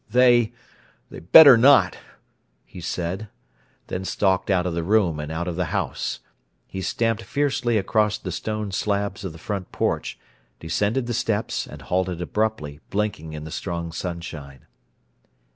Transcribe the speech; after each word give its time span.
"They—they'd 0.09 1.31
better 1.31 1.59
not!" 1.59 1.95
he 2.65 2.81
said, 2.81 3.29
then 3.85 4.03
stalked 4.03 4.49
out 4.49 4.65
of 4.65 4.73
the 4.73 4.81
room, 4.81 5.19
and 5.19 5.31
out 5.31 5.47
of 5.47 5.57
the 5.57 5.65
house. 5.65 6.21
He 6.65 6.81
stamped 6.81 7.21
fiercely 7.21 7.77
across 7.77 8.17
the 8.17 8.31
stone 8.31 8.71
slabs 8.71 9.23
of 9.23 9.31
the 9.31 9.37
front 9.37 9.71
porch, 9.71 10.17
descended 10.59 11.05
the 11.05 11.13
steps, 11.13 11.67
and 11.67 11.83
halted 11.83 12.19
abruptly, 12.19 12.79
blinking 12.89 13.33
in 13.33 13.43
the 13.43 13.51
strong 13.51 13.91
sunshine. 13.91 14.65